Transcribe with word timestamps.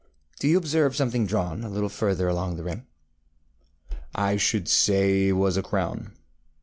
Do 0.39 0.47
you 0.47 0.57
observe 0.57 0.95
something 0.95 1.27
drawn 1.27 1.63
a 1.63 1.69
little 1.69 1.87
further 1.87 2.27
along 2.27 2.55
the 2.55 2.63
rim? 2.63 2.87
ŌĆØ 4.15 4.33
ŌĆ£I 4.33 4.39
should 4.39 4.67
say 4.67 5.27
it 5.27 5.33
was 5.33 5.57
a 5.57 5.61
crown. 5.61 6.17